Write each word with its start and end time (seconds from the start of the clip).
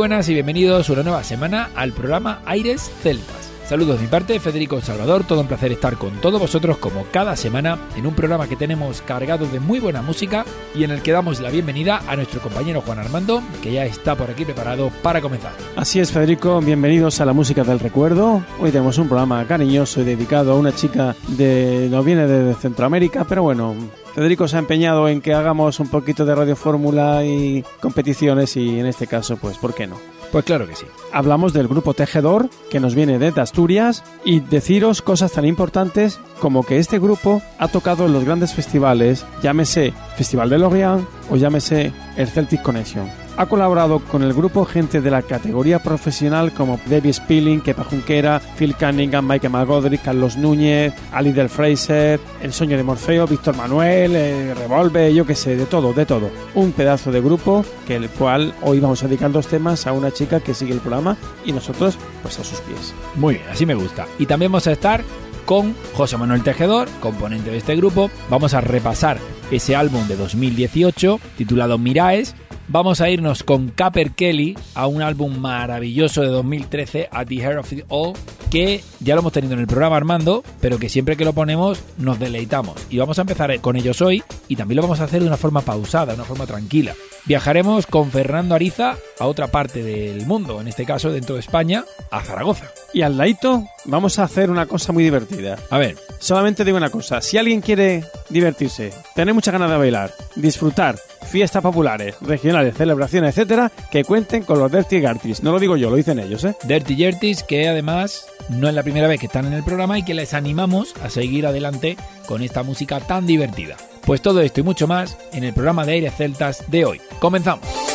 Buenas 0.00 0.30
y 0.30 0.32
bienvenidos 0.32 0.88
una 0.88 1.02
nueva 1.02 1.22
semana 1.22 1.68
al 1.74 1.92
programa 1.92 2.40
Aires 2.46 2.90
Celtas. 3.02 3.39
Saludos 3.70 3.98
de 3.98 4.02
mi 4.02 4.08
parte, 4.08 4.40
Federico 4.40 4.80
Salvador, 4.80 5.22
todo 5.22 5.42
un 5.42 5.46
placer 5.46 5.70
estar 5.70 5.96
con 5.96 6.10
todos 6.20 6.40
vosotros 6.40 6.78
como 6.78 7.06
cada 7.12 7.36
semana 7.36 7.78
en 7.94 8.04
un 8.04 8.14
programa 8.14 8.48
que 8.48 8.56
tenemos 8.56 9.00
cargado 9.00 9.46
de 9.46 9.60
muy 9.60 9.78
buena 9.78 10.02
música 10.02 10.44
y 10.74 10.82
en 10.82 10.90
el 10.90 11.02
que 11.02 11.12
damos 11.12 11.38
la 11.38 11.50
bienvenida 11.50 12.02
a 12.08 12.16
nuestro 12.16 12.40
compañero 12.40 12.80
Juan 12.80 12.98
Armando, 12.98 13.40
que 13.62 13.70
ya 13.70 13.84
está 13.84 14.16
por 14.16 14.28
aquí 14.28 14.44
preparado 14.44 14.90
para 15.04 15.20
comenzar. 15.20 15.52
Así 15.76 16.00
es, 16.00 16.10
Federico, 16.10 16.60
bienvenidos 16.60 17.20
a 17.20 17.24
la 17.24 17.32
música 17.32 17.62
del 17.62 17.78
recuerdo. 17.78 18.42
Hoy 18.58 18.72
tenemos 18.72 18.98
un 18.98 19.06
programa 19.06 19.46
cariñoso 19.46 20.00
y 20.00 20.04
dedicado 20.04 20.50
a 20.50 20.56
una 20.56 20.74
chica 20.74 21.14
de 21.28 21.86
no 21.92 22.02
viene 22.02 22.26
de 22.26 22.54
Centroamérica, 22.54 23.22
pero 23.22 23.44
bueno, 23.44 23.76
Federico 24.16 24.48
se 24.48 24.56
ha 24.56 24.58
empeñado 24.58 25.08
en 25.08 25.20
que 25.20 25.32
hagamos 25.32 25.78
un 25.78 25.86
poquito 25.86 26.24
de 26.24 26.34
radio 26.34 26.56
fórmula 26.56 27.24
y 27.24 27.64
competiciones 27.78 28.56
y 28.56 28.80
en 28.80 28.86
este 28.86 29.06
caso, 29.06 29.36
pues, 29.36 29.58
¿por 29.58 29.74
qué 29.74 29.86
no? 29.86 30.19
Pues 30.32 30.44
claro 30.44 30.66
que 30.68 30.76
sí. 30.76 30.86
Hablamos 31.12 31.52
del 31.52 31.66
grupo 31.66 31.94
Tejedor, 31.94 32.48
que 32.70 32.78
nos 32.78 32.94
viene 32.94 33.18
desde 33.18 33.40
Asturias, 33.40 34.04
y 34.24 34.40
deciros 34.40 35.02
cosas 35.02 35.32
tan 35.32 35.44
importantes 35.44 36.20
como 36.38 36.64
que 36.64 36.78
este 36.78 36.98
grupo 36.98 37.42
ha 37.58 37.68
tocado 37.68 38.06
en 38.06 38.12
los 38.12 38.24
grandes 38.24 38.54
festivales, 38.54 39.26
llámese 39.42 39.92
Festival 40.16 40.50
de 40.50 40.58
Lorient 40.58 41.06
o 41.30 41.36
llámese 41.36 41.92
el 42.16 42.28
Celtic 42.28 42.62
Connection. 42.62 43.10
Ha 43.40 43.46
colaborado 43.46 44.00
con 44.00 44.22
el 44.22 44.34
grupo 44.34 44.66
gente 44.66 45.00
de 45.00 45.10
la 45.10 45.22
categoría 45.22 45.78
profesional 45.78 46.52
como 46.52 46.78
Debbie 46.84 47.14
Spilling, 47.14 47.62
Kepa 47.62 47.84
Junquera, 47.84 48.38
Phil 48.58 48.76
Cunningham, 48.76 49.26
Michael 49.26 49.54
McGodrick, 49.54 50.02
Carlos 50.02 50.36
Núñez, 50.36 50.92
Ali 51.10 51.32
del 51.32 51.48
Fraser, 51.48 52.20
El 52.42 52.52
Sueño 52.52 52.76
de 52.76 52.82
Morfeo, 52.82 53.26
Víctor 53.26 53.56
Manuel, 53.56 54.14
eh, 54.14 54.52
Revolve, 54.52 55.14
yo 55.14 55.24
qué 55.24 55.34
sé, 55.34 55.56
de 55.56 55.64
todo, 55.64 55.94
de 55.94 56.04
todo. 56.04 56.30
Un 56.54 56.72
pedazo 56.72 57.10
de 57.12 57.22
grupo 57.22 57.64
que 57.86 57.96
el 57.96 58.10
cual 58.10 58.52
hoy 58.60 58.78
vamos 58.78 59.02
a 59.02 59.08
dedicar 59.08 59.32
dos 59.32 59.46
temas 59.46 59.86
a 59.86 59.94
una 59.94 60.10
chica 60.10 60.40
que 60.40 60.52
sigue 60.52 60.74
el 60.74 60.80
programa 60.80 61.16
y 61.42 61.52
nosotros 61.52 61.96
pues 62.20 62.38
a 62.38 62.44
sus 62.44 62.60
pies. 62.60 62.92
Muy 63.14 63.36
bien, 63.36 63.46
así 63.50 63.64
me 63.64 63.74
gusta. 63.74 64.06
Y 64.18 64.26
también 64.26 64.52
vamos 64.52 64.66
a 64.66 64.72
estar 64.72 65.02
con 65.46 65.74
José 65.94 66.18
Manuel 66.18 66.42
Tejedor, 66.42 66.90
componente 67.00 67.50
de 67.50 67.56
este 67.56 67.74
grupo. 67.74 68.10
Vamos 68.28 68.52
a 68.52 68.60
repasar 68.60 69.16
ese 69.50 69.74
álbum 69.74 70.06
de 70.08 70.16
2018 70.16 71.18
titulado 71.38 71.78
Miraes. 71.78 72.34
Vamos 72.72 73.00
a 73.00 73.10
irnos 73.10 73.42
con 73.42 73.70
Capper 73.70 74.12
Kelly 74.12 74.56
a 74.76 74.86
un 74.86 75.02
álbum 75.02 75.36
maravilloso 75.36 76.22
de 76.22 76.28
2013, 76.28 77.08
At 77.10 77.26
the 77.26 77.34
Heart 77.34 77.58
of 77.58 77.72
It 77.72 77.84
All, 77.88 78.12
que 78.48 78.80
ya 79.00 79.16
lo 79.16 79.22
hemos 79.22 79.32
tenido 79.32 79.54
en 79.54 79.60
el 79.60 79.66
programa 79.66 79.96
Armando, 79.96 80.44
pero 80.60 80.78
que 80.78 80.88
siempre 80.88 81.16
que 81.16 81.24
lo 81.24 81.32
ponemos 81.32 81.82
nos 81.98 82.20
deleitamos. 82.20 82.76
Y 82.88 82.98
vamos 82.98 83.18
a 83.18 83.22
empezar 83.22 83.60
con 83.60 83.74
ellos 83.74 84.00
hoy 84.02 84.22
y 84.46 84.54
también 84.54 84.76
lo 84.76 84.82
vamos 84.82 85.00
a 85.00 85.04
hacer 85.04 85.20
de 85.20 85.26
una 85.26 85.36
forma 85.36 85.62
pausada, 85.62 86.12
de 86.12 86.14
una 86.14 86.24
forma 86.24 86.46
tranquila. 86.46 86.94
Viajaremos 87.24 87.88
con 87.88 88.12
Fernando 88.12 88.54
Ariza 88.54 88.94
a 89.18 89.26
otra 89.26 89.48
parte 89.48 89.82
del 89.82 90.24
mundo, 90.24 90.60
en 90.60 90.68
este 90.68 90.84
caso 90.84 91.10
dentro 91.10 91.34
de 91.34 91.40
España, 91.40 91.84
a 92.12 92.20
Zaragoza. 92.20 92.70
Y 92.94 93.02
al 93.02 93.18
ladito 93.18 93.64
vamos 93.84 94.20
a 94.20 94.22
hacer 94.22 94.48
una 94.48 94.66
cosa 94.66 94.92
muy 94.92 95.02
divertida. 95.02 95.58
A 95.70 95.78
ver, 95.78 95.96
Solamente 96.20 96.66
digo 96.66 96.76
una 96.76 96.90
cosa, 96.90 97.22
si 97.22 97.38
alguien 97.38 97.62
quiere 97.62 98.04
divertirse, 98.28 98.92
tener 99.14 99.32
muchas 99.32 99.52
ganas 99.52 99.70
de 99.70 99.78
bailar, 99.78 100.12
disfrutar, 100.36 100.96
fiestas 101.30 101.62
populares, 101.62 102.16
regionales, 102.20 102.76
celebraciones, 102.76 103.36
etcétera, 103.36 103.70
que 103.90 104.04
cuenten 104.04 104.42
con 104.42 104.58
los 104.58 104.70
Dirty 104.70 105.00
Gartis. 105.00 105.42
No 105.42 105.52
lo 105.52 105.58
digo 105.58 105.76
yo, 105.76 105.90
lo 105.90 105.96
dicen 105.96 106.18
ellos, 106.18 106.44
¿eh? 106.44 106.56
Dirty 106.64 106.96
Jertis, 106.96 107.42
que 107.42 107.68
además 107.68 108.26
no 108.48 108.68
es 108.68 108.74
la 108.74 108.82
primera 108.82 109.08
vez 109.08 109.20
que 109.20 109.26
están 109.26 109.46
en 109.46 109.52
el 109.52 109.64
programa 109.64 109.98
y 109.98 110.04
que 110.04 110.14
les 110.14 110.34
animamos 110.34 110.94
a 111.02 111.08
seguir 111.08 111.46
adelante 111.46 111.96
con 112.26 112.42
esta 112.42 112.62
música 112.62 113.00
tan 113.00 113.26
divertida. 113.26 113.76
Pues 114.04 114.22
todo 114.22 114.40
esto 114.40 114.60
y 114.60 114.64
mucho 114.64 114.86
más 114.86 115.16
en 115.32 115.44
el 115.44 115.52
programa 115.52 115.84
de 115.84 115.92
Aires 115.92 116.14
Celtas 116.16 116.64
de 116.70 116.84
hoy. 116.84 117.00
Comenzamos. 117.20 117.89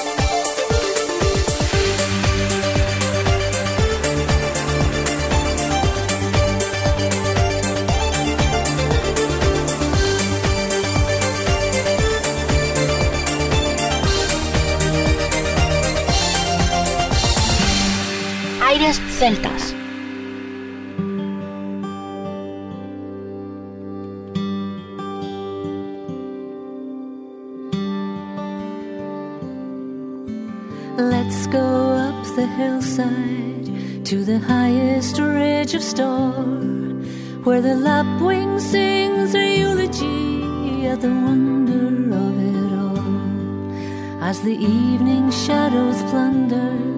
Celtas. 19.19 19.71
Let's 30.97 31.47
go 31.47 31.59
up 32.07 32.25
the 32.35 32.45
hillside 32.57 34.05
to 34.05 34.25
the 34.25 34.39
highest 34.39 35.17
ridge 35.17 35.73
of 35.75 35.81
Storr, 35.81 36.33
where 37.45 37.61
the 37.61 37.75
lapwing 37.75 38.59
sings 38.59 39.33
a 39.33 39.59
eulogy 39.59 40.87
at 40.87 40.99
the 40.99 41.07
wonder 41.07 41.87
of 42.23 42.35
it 42.53 42.73
all. 42.83 44.21
As 44.21 44.41
the 44.41 44.57
evening 44.57 45.31
shadows 45.31 46.03
plunder 46.11 46.95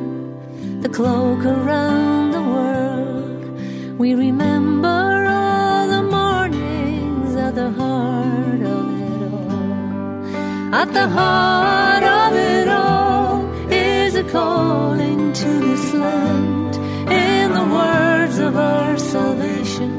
the 0.88 0.94
cloak 0.94 1.44
around 1.44 2.32
the 2.32 2.42
world, 2.42 4.00
we 4.00 4.14
remember 4.14 5.26
all 5.28 5.88
the 5.88 6.04
mornings 6.04 7.36
at 7.36 7.56
the 7.56 7.70
heart 7.72 8.62
of 8.78 8.86
it 9.12 9.22
all. 9.34 10.76
At 10.82 10.94
the 10.94 11.08
heart 11.10 12.04
of 12.04 12.34
it 12.36 12.68
all 12.70 13.46
is 13.70 14.16
a 14.16 14.24
calling 14.24 15.34
to 15.34 15.50
this 15.68 15.94
land. 15.94 16.76
In 17.12 17.52
the 17.60 17.68
words 17.80 18.38
of 18.40 18.56
our 18.56 18.98
salvation 18.98 19.94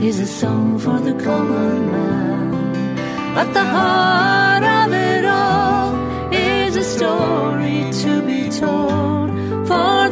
is 0.00 0.20
a 0.20 0.26
song 0.26 0.78
for 0.78 0.98
the 1.00 1.14
common 1.24 1.90
man. 1.90 2.98
At 3.36 3.52
the 3.52 3.64
heart 3.64 4.64
of 4.80 4.92
it 4.92 5.24
all 5.24 6.32
is 6.32 6.76
a 6.76 6.84
story 6.84 7.90
to 8.02 8.22
be 8.22 8.48
told 8.48 9.17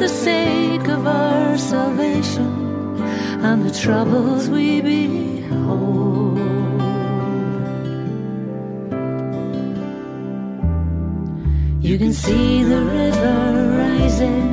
the 0.06 0.12
sake 0.12 0.86
of 0.86 1.04
our 1.04 1.58
salvation 1.58 2.52
and 3.48 3.64
the 3.66 3.74
troubles 3.76 4.48
we 4.48 4.80
behold. 4.80 6.38
You 11.88 11.98
can 11.98 12.12
see 12.12 12.62
the 12.62 12.82
river 12.82 13.38
rising, 13.82 14.46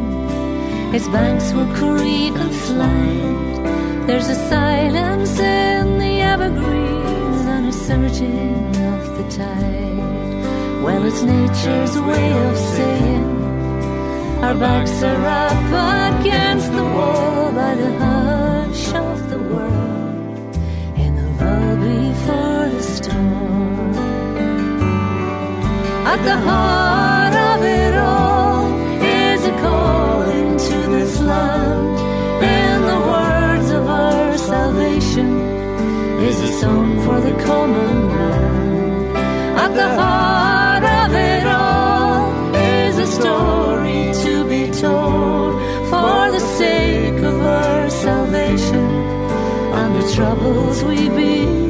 its 0.95 1.07
banks 1.09 1.53
will 1.53 1.71
creak 1.75 2.33
and 2.43 2.53
slide. 2.65 4.07
There's 4.07 4.29
a 4.29 4.39
silence 4.49 5.39
in 5.39 5.99
the 5.99 6.13
evergreens 6.33 7.41
and 7.53 7.67
a 7.67 7.71
surging 7.71 8.75
of 8.93 9.01
the 9.17 9.25
tide. 9.37 10.83
Well, 10.83 11.05
it's 11.05 11.21
nature's 11.21 11.95
way 12.09 12.33
of 12.47 12.57
saying 12.57 13.32
our 14.43 14.55
backs 14.55 15.01
are 15.03 15.25
up 15.25 16.19
against 16.19 16.69
the 16.73 16.83
wall 16.95 17.51
by 17.53 17.75
the 17.75 17.91
hush 18.03 18.87
of 18.93 19.29
the 19.29 19.39
world 19.39 20.55
in 21.03 21.11
the 21.19 21.27
lull 21.39 21.75
before 21.87 22.65
the 22.75 22.83
storm. 22.95 23.95
At 26.13 26.21
the 26.29 26.37
heart 26.47 27.35
of 27.51 27.59
it 27.63 27.93
all 27.95 28.65
is 29.01 29.41
a 29.45 29.55
calling 29.63 30.49
to 30.67 30.77
this 30.95 31.13
land. 31.21 31.95
In 32.59 32.77
the 32.91 32.99
words 33.13 33.69
of 33.71 33.83
our 33.87 34.37
salvation 34.37 35.29
is 36.29 36.37
a 36.49 36.51
song 36.59 36.89
for 37.05 37.17
the 37.27 37.35
common 37.45 37.95
man. 38.07 39.15
At 39.63 39.71
the 39.79 39.87
heart 39.97 40.22
troubles 50.23 50.83
we 50.85 51.09
behold. 51.09 51.62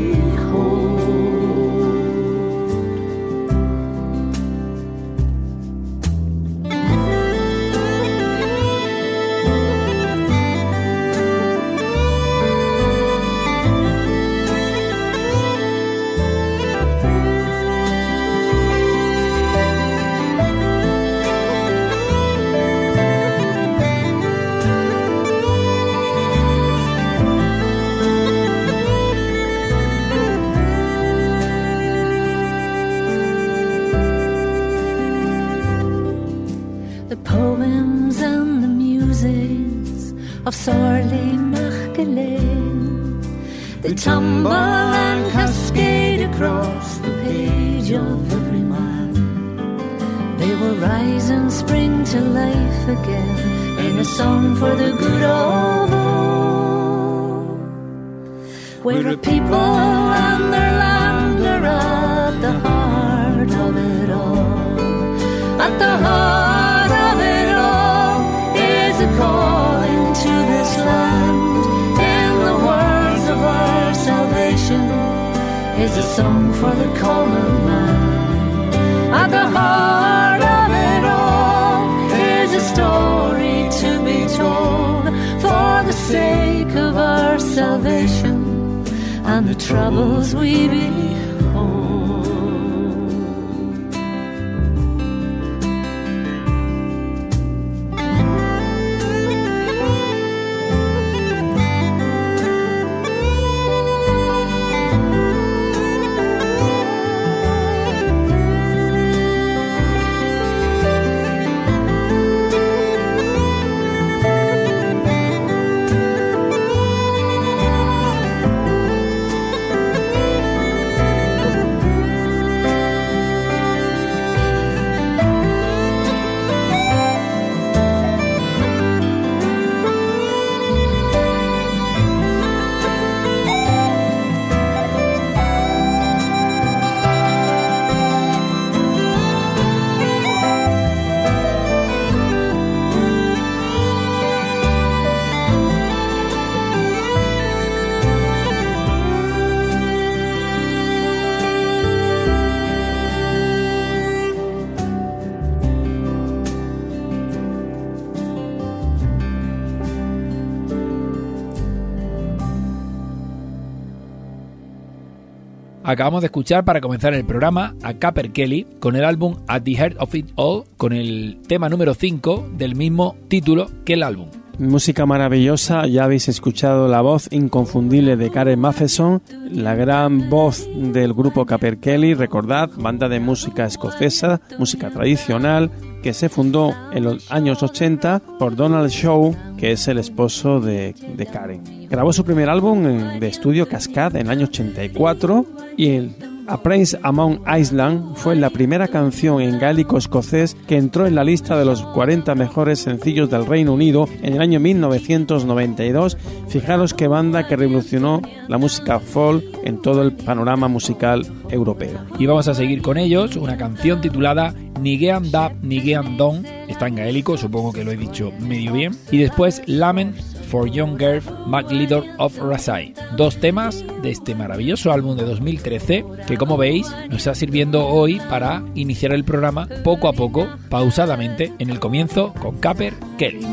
Acabamos 165.94 166.22
de 166.22 166.26
escuchar 166.26 166.66
para 166.66 166.82
comenzar 166.82 167.14
el 167.14 167.24
programa 167.24 167.76
a 167.84 167.94
Capper 167.94 168.32
Kelly 168.32 168.66
con 168.80 168.96
el 168.96 169.06
álbum 169.06 169.36
At 169.48 169.62
the 169.62 169.76
Heart 169.76 169.98
of 170.00 170.16
It 170.16 170.32
All, 170.34 170.64
con 170.76 170.92
el 170.92 171.38
tema 171.48 171.70
número 171.70 171.94
5 171.94 172.50
del 172.58 172.76
mismo 172.76 173.16
título 173.28 173.70
que 173.86 173.94
el 173.94 174.02
álbum. 174.02 174.28
Música 174.58 175.06
maravillosa, 175.06 175.86
ya 175.86 176.06
habéis 176.06 176.30
escuchado 176.30 176.88
la 176.88 177.02
voz 177.02 177.28
inconfundible 177.32 178.18
de 178.18 178.32
Karen 178.32 178.60
Matheson, 178.60 179.22
la 179.52 179.76
gran 179.76 180.32
voz 180.32 180.68
del 180.76 181.14
grupo 181.14 181.46
Capper 181.46 181.78
Kelly, 181.78 182.16
recordad, 182.16 182.72
banda 182.76 183.08
de 183.08 183.20
música 183.20 183.66
escocesa, 183.66 184.42
música 184.58 184.90
tradicional, 184.90 185.70
que 186.04 186.14
se 186.14 186.30
fundó 186.30 186.76
en 186.92 187.06
los 187.06 187.32
años 187.32 187.64
80 187.64 188.22
por 188.38 188.56
Donald 188.56 188.90
Shaw, 188.90 189.36
que 189.58 189.72
es 189.72 189.88
el 189.88 189.98
esposo 189.98 190.60
de, 190.60 190.94
de 191.16 191.26
Karen. 191.26 191.88
Grabó 191.90 192.12
su 192.12 192.26
primer 192.26 192.50
álbum 192.50 192.84
de 193.20 193.28
estudio 193.28 193.68
Cascade 193.68 194.20
en 194.20 194.28
el 194.28 194.32
año 194.32 194.46
84 194.46 195.46
y 195.78 195.90
el 195.92 196.33
A 196.48 196.62
Prince 196.62 197.00
Among 197.04 197.40
Island 197.48 198.16
fue 198.16 198.36
la 198.36 198.50
primera 198.50 198.90
canción 198.90 199.42
en 199.42 199.60
gaélico 199.60 199.98
escocés 199.98 200.58
que 200.68 200.78
entró 200.78 201.08
en 201.08 201.16
la 201.16 201.24
lista 201.24 201.58
de 201.58 201.64
los 201.64 201.82
40 201.82 202.36
mejores 202.36 202.80
sencillos 202.80 203.30
del 203.30 203.46
Reino 203.46 203.74
Unido 203.74 204.10
en 204.22 204.34
el 204.34 204.42
año 204.42 204.60
1992. 204.60 206.18
Fijaros 206.50 206.94
qué 206.94 207.08
banda 207.08 207.48
que 207.48 207.56
revolucionó 207.56 208.22
la 208.50 208.58
música 208.58 209.00
folk 209.00 209.44
en 209.64 209.82
todo 209.82 210.02
el 210.02 210.12
panorama 210.14 210.68
musical 210.68 211.26
europeo. 211.50 212.00
Y 212.20 212.26
vamos 212.26 212.50
a 212.50 212.54
seguir 212.54 212.82
con 212.82 212.98
ellos, 212.98 213.38
una 213.38 213.56
canción 213.56 214.02
titulada 214.02 214.54
Nigean 214.82 215.32
Dab 215.32 215.54
Nigean 215.64 216.18
Don, 216.18 216.46
está 216.68 216.88
en 216.88 216.96
gaélico, 216.96 217.38
supongo 217.38 217.72
que 217.72 217.86
lo 217.86 217.92
he 217.92 217.98
dicho 217.98 218.32
medio 218.40 218.74
bien, 218.74 218.94
y 219.12 219.18
después 219.18 219.62
Lament 219.66 220.18
for 220.54 220.70
Young 220.70 221.00
Girl 221.00 221.20
MacLeader 221.48 222.04
of 222.20 222.38
Rasai, 222.38 222.94
dos 223.18 223.38
temas 223.38 223.84
de 224.04 224.12
este 224.12 224.36
maravilloso 224.36 224.92
álbum 224.92 225.18
de 225.18 225.24
2013 225.24 226.06
que 226.28 226.38
como 226.38 226.58
veis 226.58 226.88
nos 227.10 227.18
está 227.18 227.34
sirviendo 227.34 227.88
hoy 227.88 228.22
para 228.30 228.64
iniciar 228.76 229.14
el 229.14 229.24
programa 229.24 229.68
poco 229.84 230.08
a 230.08 230.14
poco, 230.14 230.48
pausadamente, 230.70 231.52
en 231.58 231.72
el 231.72 231.80
comienzo 231.80 232.36
con 232.36 232.60
Capper 232.60 232.94
Kelly. 233.18 233.48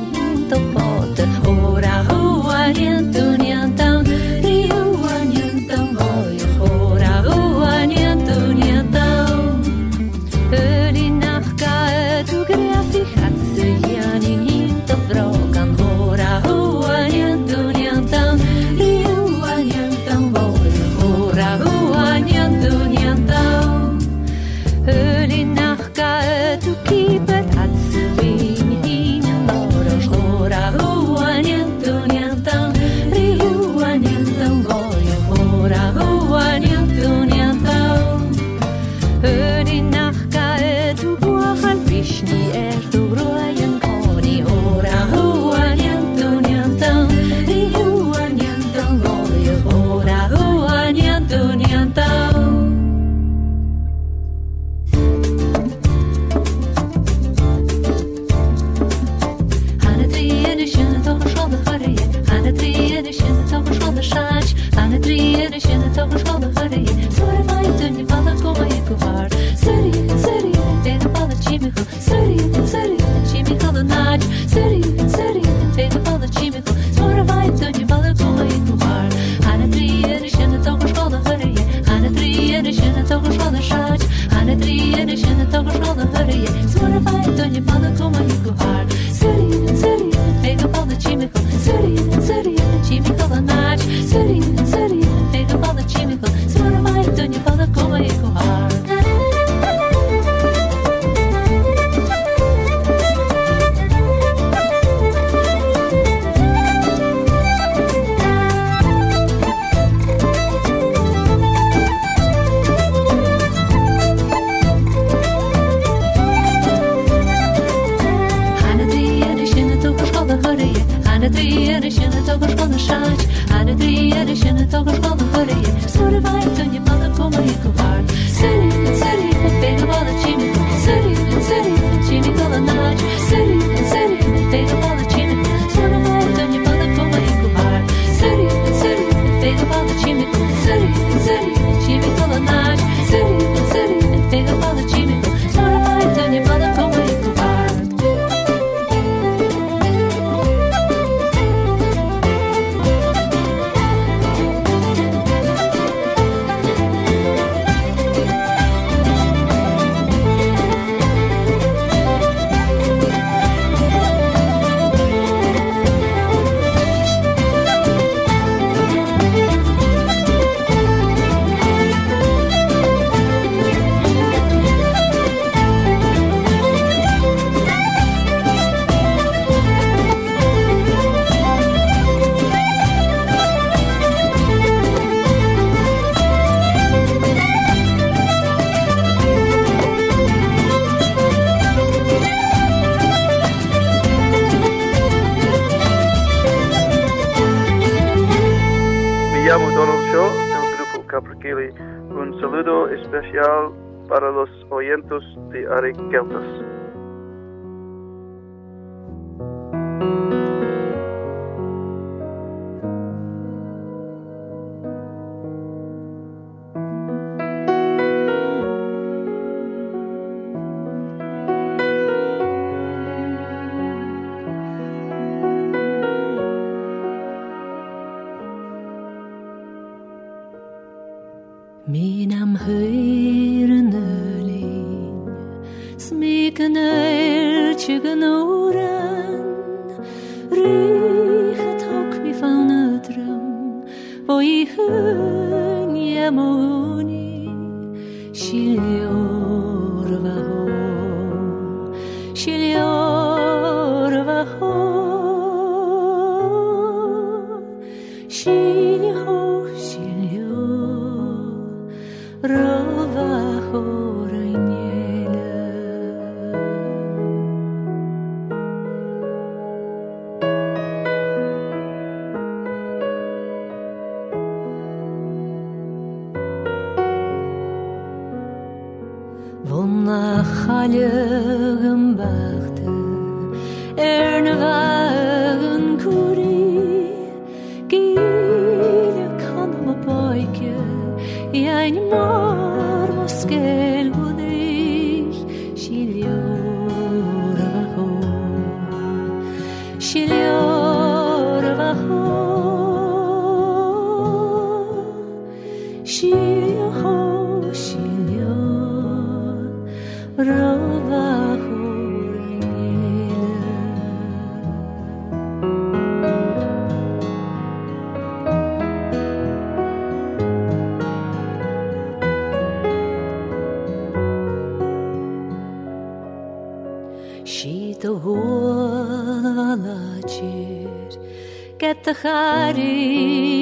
χάρη 332.22 332.94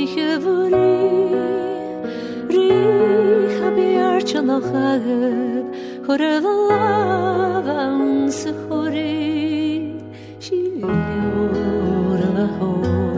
είχε 0.03 0.39
βρει 0.39 1.01
ρίχα 2.49 3.69
πιάρτσα 3.75 4.41
λοχάγε 4.43 5.63
χορεύαν 6.07 7.99
σε 8.27 8.55
χωρί 8.69 9.95
χιλιόρα 10.39 11.57
χωρί 12.59 13.18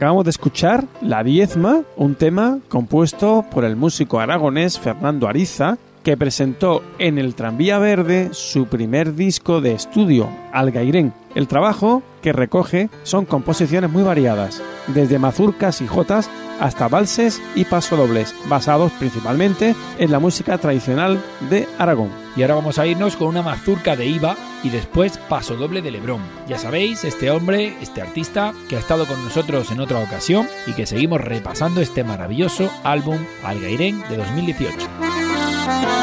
Acabamos 0.00 0.24
de 0.24 0.30
escuchar 0.30 0.86
La 1.02 1.22
Diezma, 1.22 1.82
un 1.94 2.14
tema 2.14 2.60
compuesto 2.70 3.44
por 3.50 3.66
el 3.66 3.76
músico 3.76 4.18
aragonés 4.18 4.78
Fernando 4.78 5.28
Ariza 5.28 5.76
que 6.02 6.16
presentó 6.16 6.82
en 6.98 7.18
el 7.18 7.34
Tranvía 7.34 7.78
Verde 7.78 8.30
su 8.32 8.66
primer 8.66 9.14
disco 9.14 9.60
de 9.60 9.72
estudio, 9.72 10.28
Algairén. 10.52 11.12
El 11.34 11.46
trabajo 11.46 12.02
que 12.22 12.32
recoge 12.32 12.90
son 13.02 13.24
composiciones 13.24 13.90
muy 13.90 14.02
variadas, 14.02 14.62
desde 14.88 15.18
mazurcas 15.18 15.80
y 15.80 15.86
jotas 15.86 16.30
hasta 16.58 16.88
valses 16.88 17.40
y 17.54 17.64
pasodobles, 17.64 18.34
basados 18.48 18.92
principalmente 18.92 19.74
en 19.98 20.10
la 20.10 20.18
música 20.18 20.58
tradicional 20.58 21.22
de 21.48 21.66
Aragón. 21.78 22.10
Y 22.36 22.42
ahora 22.42 22.56
vamos 22.56 22.78
a 22.78 22.86
irnos 22.86 23.16
con 23.16 23.28
una 23.28 23.42
mazurca 23.42 23.96
de 23.96 24.06
Iba 24.06 24.36
y 24.62 24.68
después 24.68 25.18
pasodoble 25.28 25.82
de 25.82 25.90
Lebrón. 25.90 26.20
Ya 26.46 26.58
sabéis, 26.58 27.04
este 27.04 27.30
hombre, 27.30 27.74
este 27.80 28.02
artista 28.02 28.52
que 28.68 28.76
ha 28.76 28.80
estado 28.80 29.06
con 29.06 29.22
nosotros 29.24 29.70
en 29.70 29.80
otra 29.80 29.98
ocasión 30.00 30.46
y 30.66 30.72
que 30.72 30.86
seguimos 30.86 31.20
repasando 31.20 31.80
este 31.80 32.04
maravilloso 32.04 32.70
álbum 32.84 33.18
Algairén 33.42 34.02
de 34.08 34.18
2018. 34.18 35.29
Thank 35.62 36.00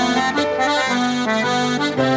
you. 2.00 2.17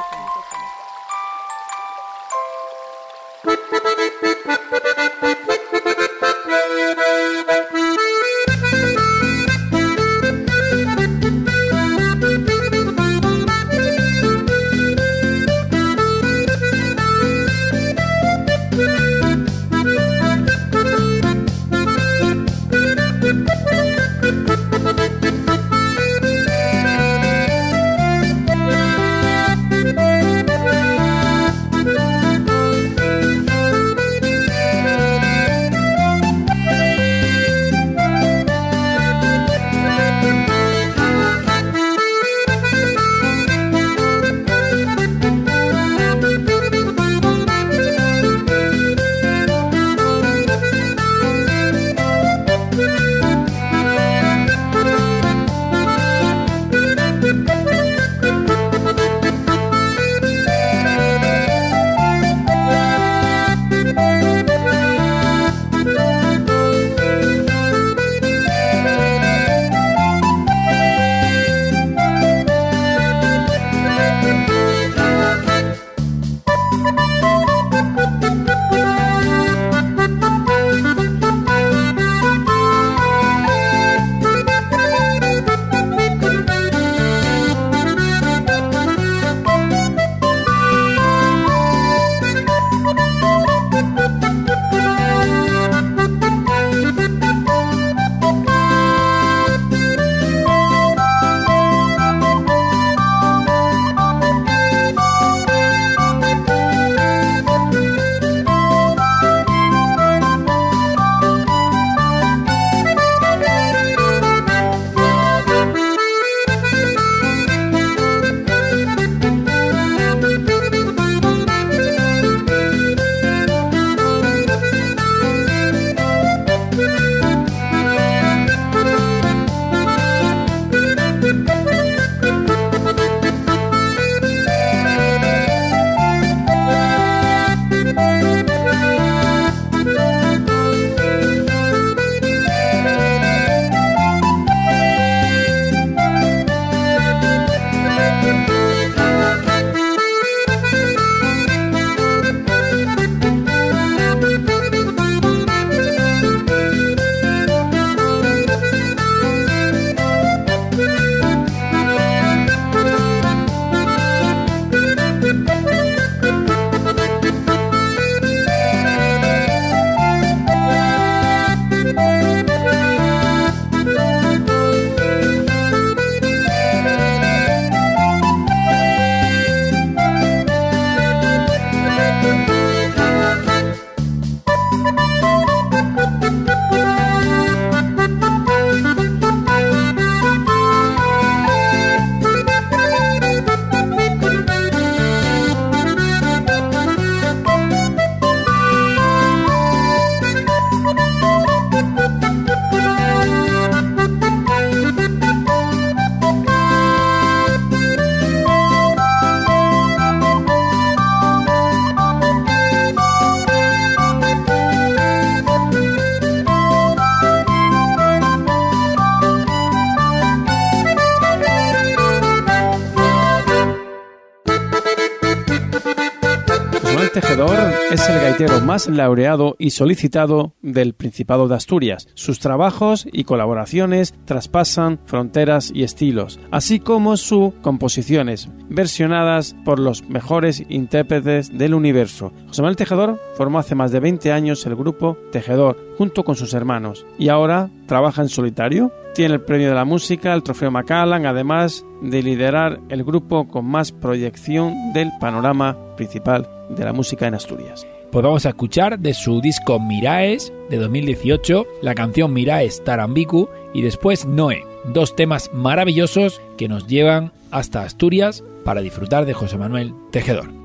Más 228.65 228.87
laureado 228.87 229.55
y 229.59 229.71
solicitado 229.71 230.53
del 230.61 230.93
Principado 230.93 231.47
de 231.47 231.55
Asturias. 231.55 232.07
Sus 232.13 232.39
trabajos 232.39 233.05
y 233.11 233.25
colaboraciones 233.25 234.15
traspasan 234.25 234.99
fronteras 235.05 235.71
y 235.73 235.83
estilos, 235.83 236.39
así 236.49 236.79
como 236.79 237.17
sus 237.17 237.53
composiciones, 237.61 238.49
versionadas 238.69 239.55
por 239.65 239.79
los 239.79 240.07
mejores 240.09 240.63
intérpretes 240.69 241.55
del 241.55 241.73
universo. 241.73 242.31
José 242.47 242.61
Manuel 242.61 242.77
Tejedor 242.77 243.19
formó 243.35 243.59
hace 243.59 243.75
más 243.75 243.91
de 243.91 243.99
20 243.99 244.31
años 244.31 244.65
el 244.65 244.75
grupo 244.75 245.17
Tejedor 245.31 245.77
junto 245.97 246.23
con 246.23 246.35
sus 246.35 246.53
hermanos 246.53 247.05
y 247.19 247.29
ahora 247.29 247.69
trabaja 247.85 248.21
en 248.21 248.29
solitario. 248.29 248.91
Tiene 249.13 249.35
el 249.35 249.41
premio 249.41 249.67
de 249.67 249.75
la 249.75 249.85
música, 249.85 250.33
el 250.33 250.41
trofeo 250.41 250.71
Macallan, 250.71 251.25
además 251.25 251.85
de 252.01 252.23
liderar 252.23 252.79
el 252.89 253.03
grupo 253.03 253.47
con 253.47 253.65
más 253.65 253.91
proyección 253.91 254.93
del 254.93 255.11
panorama 255.19 255.77
principal 255.97 256.49
de 256.69 256.85
la 256.85 256.93
música 256.93 257.27
en 257.27 257.35
Asturias. 257.35 257.85
Pues 258.11 258.23
vamos 258.23 258.45
a 258.45 258.49
escuchar 258.49 258.99
de 258.99 259.13
su 259.13 259.39
disco 259.39 259.79
Miraes 259.79 260.51
de 260.69 260.75
2018 260.77 261.65
la 261.81 261.95
canción 261.95 262.33
Miraes 262.33 262.83
Tarambiku 262.83 263.47
y 263.73 263.83
después 263.83 264.25
Noé, 264.25 264.65
dos 264.83 265.15
temas 265.15 265.49
maravillosos 265.53 266.41
que 266.57 266.67
nos 266.67 266.87
llevan 266.87 267.31
hasta 267.51 267.83
Asturias 267.83 268.43
para 268.65 268.81
disfrutar 268.81 269.25
de 269.25 269.33
José 269.33 269.57
Manuel 269.57 269.93
Tejedor. 270.11 270.60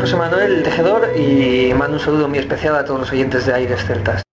José 0.00 0.16
Manuel 0.16 0.62
Tejedor 0.62 1.10
y 1.16 1.74
mando 1.74 1.96
un 1.96 2.00
saludo 2.00 2.28
muy 2.28 2.38
especial 2.38 2.76
a 2.76 2.84
todos 2.84 3.00
los 3.00 3.12
oyentes 3.12 3.46
de 3.46 3.52
Aires 3.52 3.84
Celtas. 3.84 4.27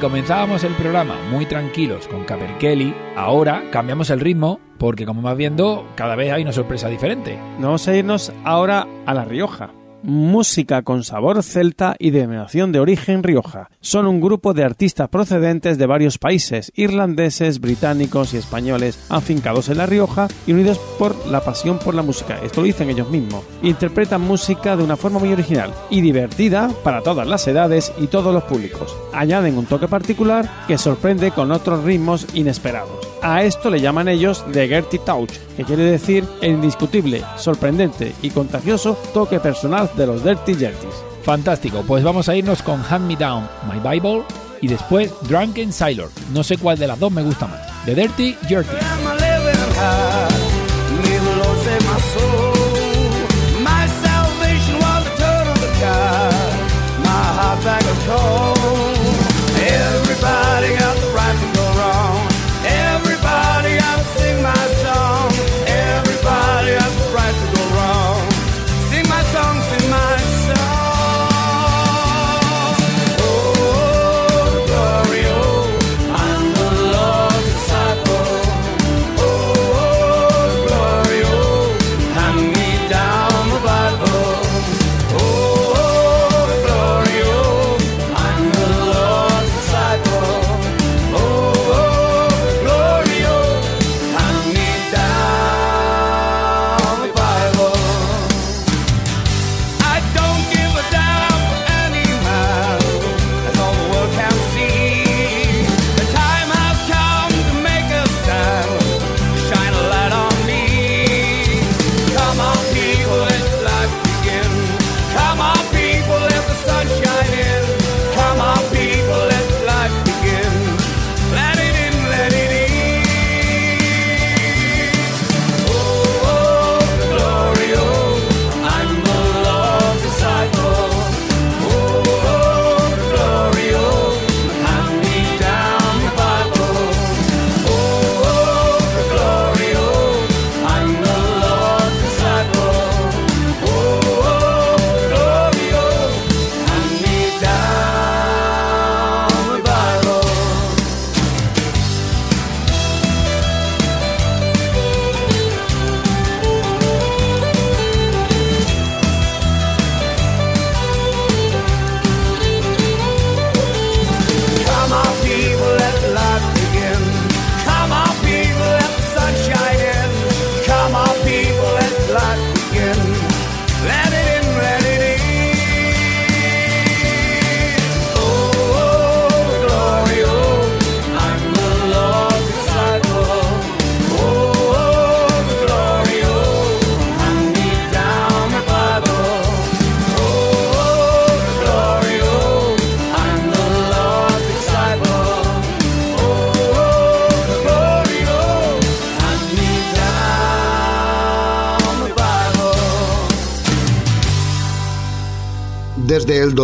Comenzábamos 0.00 0.64
el 0.64 0.74
programa 0.74 1.16
muy 1.30 1.46
tranquilos 1.46 2.06
con 2.08 2.24
Kelly, 2.58 2.94
ahora 3.16 3.64
cambiamos 3.70 4.10
el 4.10 4.20
ritmo 4.20 4.60
porque 4.78 5.06
como 5.06 5.22
vas 5.22 5.36
viendo, 5.36 5.86
cada 5.96 6.14
vez 6.14 6.32
hay 6.32 6.42
una 6.42 6.52
sorpresa 6.52 6.88
diferente. 6.88 7.38
Vamos 7.58 7.86
a 7.88 7.96
irnos 7.96 8.32
ahora 8.44 8.86
a 9.06 9.14
La 9.14 9.24
Rioja 9.24 9.70
música 10.02 10.82
con 10.82 11.04
sabor 11.04 11.42
celta 11.42 11.96
y 11.98 12.10
denominación 12.10 12.72
de 12.72 12.80
origen 12.80 13.22
rioja. 13.22 13.70
Son 13.80 14.06
un 14.06 14.20
grupo 14.20 14.54
de 14.54 14.64
artistas 14.64 15.08
procedentes 15.08 15.78
de 15.78 15.86
varios 15.86 16.18
países, 16.18 16.72
irlandeses, 16.74 17.60
británicos 17.60 18.34
y 18.34 18.36
españoles, 18.36 19.04
afincados 19.08 19.68
en 19.68 19.78
La 19.78 19.86
Rioja 19.86 20.28
y 20.46 20.52
unidos 20.52 20.78
por 20.98 21.26
la 21.26 21.40
pasión 21.40 21.78
por 21.78 21.94
la 21.94 22.02
música. 22.02 22.38
Esto 22.42 22.60
lo 22.60 22.66
dicen 22.66 22.90
ellos 22.90 23.10
mismos. 23.10 23.44
Interpretan 23.62 24.20
música 24.20 24.76
de 24.76 24.84
una 24.84 24.96
forma 24.96 25.18
muy 25.18 25.32
original 25.32 25.72
y 25.90 26.00
divertida 26.00 26.70
para 26.82 27.02
todas 27.02 27.26
las 27.26 27.46
edades 27.48 27.92
y 27.98 28.06
todos 28.06 28.32
los 28.32 28.44
públicos. 28.44 28.96
Añaden 29.12 29.58
un 29.58 29.66
toque 29.66 29.88
particular 29.88 30.48
que 30.66 30.78
sorprende 30.78 31.30
con 31.30 31.52
otros 31.52 31.84
ritmos 31.84 32.26
inesperados. 32.34 33.17
A 33.22 33.42
esto 33.42 33.70
le 33.70 33.80
llaman 33.80 34.08
ellos 34.08 34.44
The 34.52 34.68
Gertie 34.68 35.00
Touch, 35.00 35.32
que 35.56 35.64
quiere 35.64 35.84
decir 35.84 36.24
el 36.40 36.52
indiscutible, 36.52 37.24
sorprendente 37.36 38.14
y 38.22 38.30
contagioso 38.30 38.96
toque 39.12 39.40
personal 39.40 39.90
de 39.96 40.06
los 40.06 40.24
Dirty 40.24 40.54
Jertys. 40.54 40.94
Fantástico, 41.22 41.82
pues 41.86 42.04
vamos 42.04 42.28
a 42.28 42.36
irnos 42.36 42.62
con 42.62 42.82
Hand 42.88 43.06
Me 43.06 43.16
Down, 43.16 43.48
My 43.70 43.80
Bible 43.80 44.22
y 44.60 44.68
después 44.68 45.12
Drunken 45.28 45.72
Sailor. 45.72 46.10
No 46.32 46.42
sé 46.42 46.56
cuál 46.58 46.78
de 46.78 46.86
las 46.86 46.98
dos 46.98 47.12
me 47.12 47.22
gusta 47.22 47.46
más. 47.46 47.60
The 47.84 47.94
Dirty 47.94 48.36
Jerty. 48.46 48.76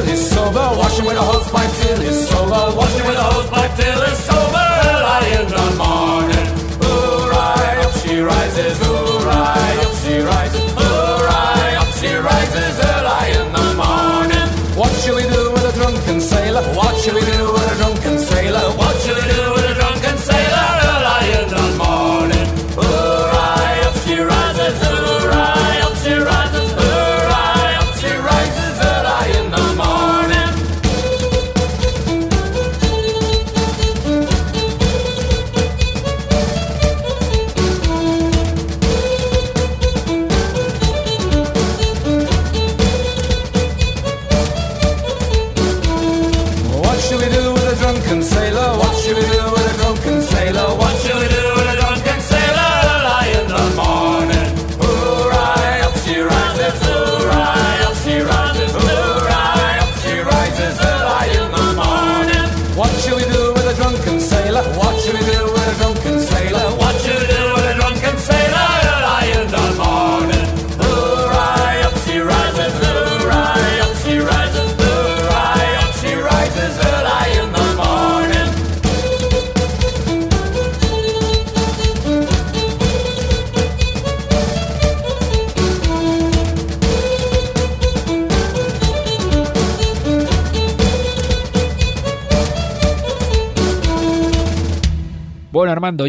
Till 0.00 0.10
he's 0.10 0.30
sober. 0.30 0.66
Wash 0.78 0.98
him 0.98 1.06
with 1.06 1.16
a 1.16 1.22
hose 1.22 1.50
pipe 1.50 1.70
till 1.80 2.00
he's 2.00 2.28
sober. 2.28 2.76
Wash 2.76 2.94
him 2.94 3.06
with 3.06 3.18
a 3.18 3.22
hose 3.22 3.50
pipe 3.50 3.74
till 3.76 4.00
he's 4.06 4.18
sober. 4.18 4.66
Early 4.92 5.32
in 5.40 5.46
the 5.48 5.66
morning. 5.82 6.48
Hooray, 6.82 7.84
up 7.84 7.92
she 8.02 8.20
rises. 8.20 8.89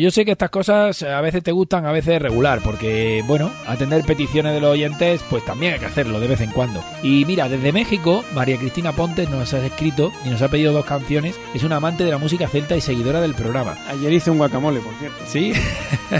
Yo 0.01 0.11
sé 0.11 0.25
que 0.25 0.31
estas 0.31 0.49
cosas 0.49 1.03
a 1.03 1.21
veces 1.21 1.43
te 1.43 1.51
gustan, 1.51 1.85
a 1.85 1.91
veces 1.91 2.21
regular, 2.21 2.61
porque, 2.63 3.23
bueno, 3.27 3.51
atender 3.67 4.03
peticiones 4.03 4.53
de 4.53 4.59
los 4.59 4.71
oyentes, 4.71 5.21
pues 5.29 5.45
también 5.45 5.73
hay 5.73 5.79
que 5.79 5.85
hacerlo 5.85 6.19
de 6.19 6.27
vez 6.27 6.41
en 6.41 6.51
cuando. 6.51 6.83
Y 7.03 7.25
mira, 7.25 7.47
desde 7.47 7.71
México, 7.71 8.23
María 8.33 8.57
Cristina 8.57 8.93
Pontes 8.93 9.29
nos 9.29 9.53
ha 9.53 9.65
escrito 9.65 10.11
y 10.25 10.29
nos 10.29 10.41
ha 10.41 10.49
pedido 10.49 10.73
dos 10.73 10.85
canciones. 10.85 11.39
Es 11.53 11.63
una 11.63 11.77
amante 11.77 12.03
de 12.03 12.11
la 12.11 12.17
música 12.17 12.47
celta 12.47 12.75
y 12.75 12.81
seguidora 12.81 13.21
del 13.21 13.35
programa. 13.35 13.77
Ayer 13.87 14.11
hice 14.13 14.31
un 14.31 14.37
guacamole, 14.37 14.79
por 14.79 14.93
cierto. 14.95 15.23
¿Sí? 15.27 15.53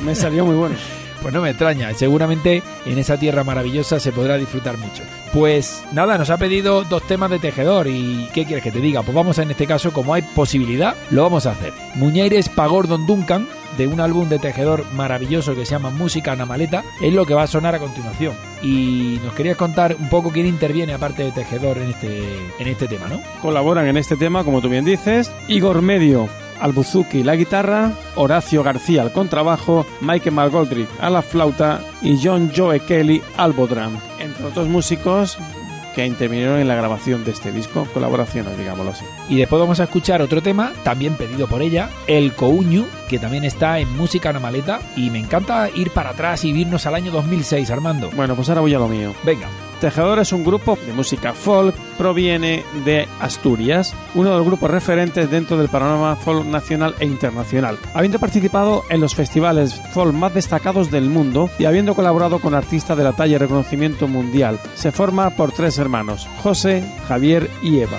Me 0.04 0.16
salió 0.16 0.46
muy 0.46 0.56
bueno. 0.56 0.76
Pues 1.22 1.34
no 1.34 1.42
me 1.42 1.50
extraña, 1.52 1.94
seguramente 1.94 2.64
en 2.86 2.98
esa 2.98 3.18
tierra 3.18 3.44
maravillosa 3.44 4.00
se 4.00 4.12
podrá 4.12 4.38
disfrutar 4.38 4.78
mucho. 4.78 5.04
Pues 5.34 5.84
nada, 5.92 6.18
nos 6.18 6.30
ha 6.30 6.38
pedido 6.38 6.84
dos 6.84 7.04
temas 7.04 7.30
de 7.30 7.40
tejedor 7.40 7.88
y 7.88 8.28
¿qué 8.34 8.46
quieres 8.46 8.64
que 8.64 8.72
te 8.72 8.82
diga? 8.82 9.04
Pues 9.04 9.16
vamos 9.16 9.38
en 9.38 9.52
este 9.52 9.68
caso, 9.68 9.94
como 9.94 10.14
hay 10.14 10.24
posibilidad, 10.24 10.96
lo 11.12 11.24
vamos 11.24 11.46
a 11.46 11.52
hacer. 11.52 11.74
Muñeires 11.96 12.50
Pagor 12.50 12.88
Don 12.88 13.06
Duncan, 13.06 13.48
de 13.78 13.88
un 13.88 14.00
álbum 14.00 14.30
de 14.30 14.40
tejedor 14.40 14.86
maravilloso 14.94 15.56
que 15.56 15.66
se 15.66 15.72
llama 15.72 15.92
Música 15.92 16.36
na 16.36 16.46
Maleta, 16.46 16.84
es 17.02 17.14
lo 17.14 17.26
que 17.26 17.34
va 17.34 17.44
a 17.44 17.48
sonar 17.48 17.76
a 17.76 17.80
continuación. 17.80 18.36
Y 18.62 19.20
nos 19.24 19.34
querías 19.34 19.58
contar 19.58 19.96
un 20.00 20.10
poco 20.10 20.32
quién 20.32 20.48
interviene 20.48 20.94
aparte 20.94 21.24
de 21.24 21.32
tejedor 21.32 21.78
en 21.78 21.92
este, 21.92 22.24
en 22.60 22.68
este 22.68 22.88
tema, 22.88 23.08
¿no? 23.08 23.22
Colaboran 23.42 23.88
en 23.88 23.98
este 23.98 24.18
tema, 24.18 24.44
como 24.44 24.62
tú 24.62 24.70
bien 24.70 24.86
dices, 24.86 25.32
Igor 25.48 25.82
Medio 25.82 26.30
al 26.62 26.72
buzuki 26.72 27.24
la 27.24 27.36
guitarra, 27.36 27.92
Horacio 28.16 28.64
García 28.64 29.02
al 29.02 29.12
contrabajo, 29.12 29.86
Michael 30.00 30.36
McGoldrick 30.36 30.90
a 31.00 31.10
la 31.10 31.22
flauta 31.22 31.82
y 32.02 32.20
John 32.24 32.52
Joe 32.56 32.80
Kelly 32.80 33.22
al 33.38 33.54
bodram, 33.54 33.98
entre 34.20 34.46
otros 34.46 34.68
músicos 34.68 35.38
que 35.96 36.06
intervinieron 36.06 36.60
en 36.60 36.68
la 36.68 36.76
grabación 36.76 37.24
de 37.26 37.32
este 37.32 37.52
disco, 37.52 37.86
colaboraciones, 37.94 38.58
digámoslo 38.58 38.92
así. 38.92 39.06
Y 39.32 39.38
después 39.38 39.62
vamos 39.62 39.80
a 39.80 39.86
escuchar 39.86 40.22
otro 40.22 40.42
tema, 40.42 40.74
también 40.84 41.16
pedido 41.16 41.48
por 41.48 41.62
ella, 41.62 41.90
El 42.06 42.34
Couñu, 42.34 42.84
que 43.08 43.18
también 43.18 43.46
está 43.46 43.80
en 43.80 43.90
Música 43.96 44.34
na 44.34 44.42
Maleta. 44.42 44.82
Y 44.98 45.10
me 45.10 45.20
encanta 45.20 45.70
ir 45.70 45.92
para 45.92 46.10
atrás 46.10 46.44
y 46.44 46.50
irnos 46.50 46.86
al 46.86 46.96
año 46.96 47.14
2006, 47.14 47.72
Armando. 47.72 48.10
Bueno, 48.14 48.36
pues 48.36 48.50
ahora 48.50 48.60
voy 48.60 48.74
a 48.74 48.80
lo 48.80 48.90
mío. 48.90 49.14
Venga. 49.24 49.48
Tejedor 49.80 50.20
es 50.20 50.34
un 50.34 50.44
grupo 50.44 50.78
de 50.86 50.92
música 50.92 51.32
folk, 51.32 51.74
proviene 51.98 52.66
de 52.84 53.08
Asturias, 53.22 53.96
uno 54.16 54.32
de 54.32 54.36
los 54.36 54.46
grupos 54.46 54.70
referentes 54.70 55.32
dentro 55.32 55.58
del 55.58 55.70
panorama 55.70 56.18
folk 56.18 56.46
nacional 56.46 56.94
e 57.00 57.06
internacional, 57.06 57.80
habiendo 57.94 58.20
participado 58.20 58.84
en 58.90 59.00
los 59.00 59.16
festivales 59.16 59.82
folk 59.94 60.14
más 60.14 60.34
destacados 60.34 60.92
del 60.92 61.10
mundo 61.10 61.50
y 61.58 61.66
habiendo 61.66 61.96
colaborado 61.96 62.40
con 62.40 62.54
artistas 62.54 62.98
de 62.98 63.06
la 63.06 63.14
talla 63.14 63.36
y 63.36 63.40
reconocimiento 63.40 64.10
mundial. 64.10 64.60
Se 64.76 64.92
forma 64.92 65.30
por 65.32 65.54
tres 65.54 65.80
hermanos, 65.80 66.28
José, 66.44 66.84
Javier 67.08 67.50
y 67.64 67.80
Eva. 67.80 67.98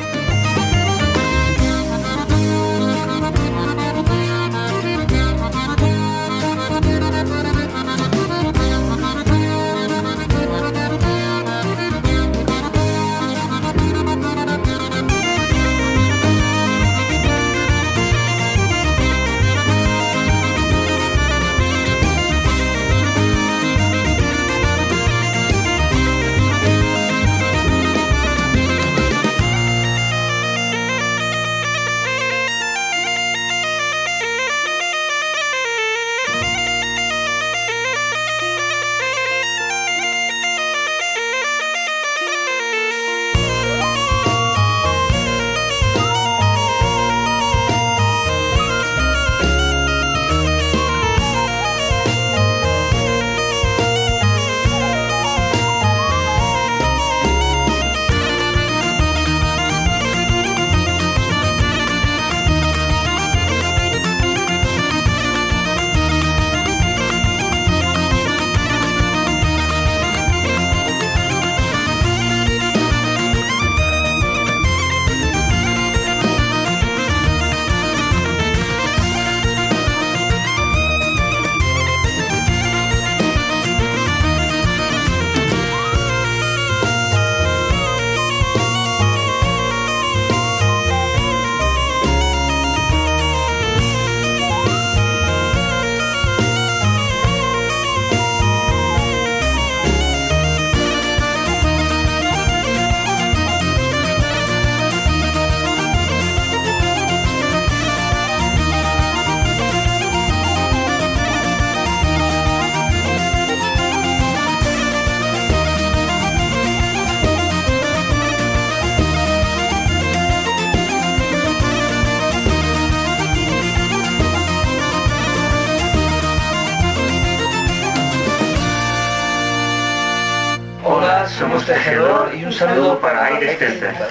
Saludo 133.47 133.59
para 133.59 133.67
Aires 133.69 133.81
Celtas. 133.81 134.02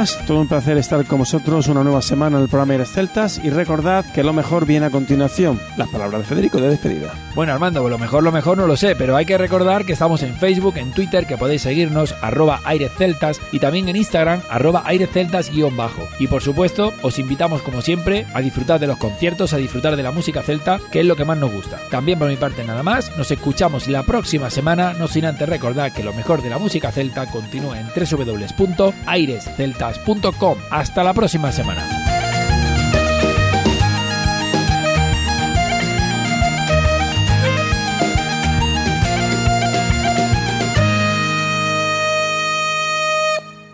Todo 0.00 0.40
un 0.40 0.48
placer 0.48 0.78
estar 0.78 1.04
con 1.04 1.18
vosotros 1.18 1.68
una 1.68 1.84
nueva 1.84 2.00
semana 2.00 2.38
en 2.38 2.44
el 2.44 2.48
programa 2.48 2.72
Aires 2.72 2.90
Celtas 2.90 3.38
y 3.44 3.50
recordad 3.50 4.02
que 4.14 4.24
lo 4.24 4.32
mejor 4.32 4.64
viene 4.64 4.86
a 4.86 4.90
continuación, 4.90 5.60
las 5.76 5.88
palabras 5.88 6.22
de 6.22 6.26
Federico 6.26 6.58
de 6.58 6.70
despedida. 6.70 7.12
Bueno, 7.34 7.52
Armando, 7.52 7.86
lo 7.88 7.98
mejor, 7.98 8.22
lo 8.24 8.32
mejor 8.32 8.58
no 8.58 8.66
lo 8.66 8.76
sé, 8.76 8.96
pero 8.96 9.16
hay 9.16 9.24
que 9.24 9.38
recordar 9.38 9.84
que 9.84 9.92
estamos 9.92 10.20
en 10.22 10.34
Facebook, 10.34 10.76
en 10.76 10.90
Twitter, 10.90 11.26
que 11.26 11.38
podéis 11.38 11.62
seguirnos, 11.62 12.12
arroba 12.22 12.60
airesceltas, 12.64 13.40
y 13.52 13.60
también 13.60 13.88
en 13.88 13.94
Instagram, 13.96 14.42
arroba 14.50 14.82
airesceltas 14.84 15.48
guion 15.50 15.76
bajo. 15.76 16.08
Y 16.18 16.26
por 16.26 16.42
supuesto, 16.42 16.92
os 17.02 17.20
invitamos 17.20 17.62
como 17.62 17.82
siempre 17.82 18.26
a 18.34 18.40
disfrutar 18.40 18.80
de 18.80 18.88
los 18.88 18.98
conciertos, 18.98 19.52
a 19.52 19.58
disfrutar 19.58 19.94
de 19.96 20.02
la 20.02 20.10
música 20.10 20.42
celta, 20.42 20.80
que 20.90 20.98
es 21.00 21.06
lo 21.06 21.14
que 21.16 21.24
más 21.24 21.38
nos 21.38 21.52
gusta. 21.52 21.78
También 21.90 22.18
por 22.18 22.28
mi 22.28 22.36
parte 22.36 22.64
nada 22.64 22.82
más, 22.82 23.16
nos 23.16 23.30
escuchamos 23.30 23.86
la 23.86 24.02
próxima 24.02 24.50
semana, 24.50 24.94
no 24.94 25.06
sin 25.06 25.24
antes 25.24 25.48
recordar 25.48 25.92
que 25.92 26.02
lo 26.02 26.12
mejor 26.12 26.42
de 26.42 26.50
la 26.50 26.58
música 26.58 26.90
celta 26.90 27.26
continúa 27.26 27.78
en 27.78 27.86
www.airesceltas.com. 27.94 30.58
Hasta 30.70 31.04
la 31.04 31.14
próxima 31.14 31.52
semana. 31.52 31.99